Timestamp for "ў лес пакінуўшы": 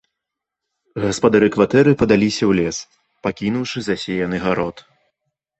2.47-3.79